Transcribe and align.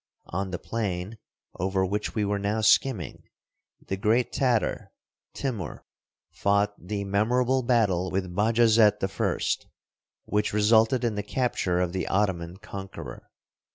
On 0.29 0.49
the 0.49 0.57
plain, 0.57 1.19
over 1.59 1.85
which 1.85 2.15
we 2.15 2.25
were 2.25 2.39
now 2.39 2.61
skimming, 2.61 3.21
the 3.87 3.97
great 3.97 4.33
Tatar, 4.33 4.91
Timur, 5.35 5.85
fought 6.31 6.73
the 6.87 7.03
memorable 7.03 7.61
battle 7.61 8.09
with 8.09 8.33
Bajazet 8.33 8.97
I., 9.03 9.37
which 10.25 10.53
resulted 10.53 11.03
in 11.03 11.13
the 11.13 11.21
capture 11.21 11.79
of 11.79 11.93
the 11.93 12.07
Ottoman 12.07 12.57
conqueror. 12.57 13.29